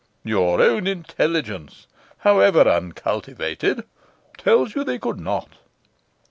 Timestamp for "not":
5.19-5.49